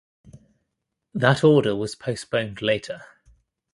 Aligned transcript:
That 1.13 1.43
order 1.43 1.75
was 1.75 1.93
postponed 1.93 2.63
later. 2.63 3.03